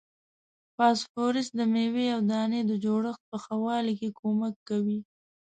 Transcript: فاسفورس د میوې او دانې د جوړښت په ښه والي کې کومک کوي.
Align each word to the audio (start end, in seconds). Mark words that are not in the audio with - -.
فاسفورس 0.75 1.47
د 1.59 1.59
میوې 1.73 2.05
او 2.15 2.21
دانې 2.31 2.61
د 2.65 2.71
جوړښت 2.83 3.21
په 3.29 3.37
ښه 3.43 3.55
والي 3.65 3.93
کې 3.99 4.09
کومک 4.19 4.55
کوي. 4.69 4.99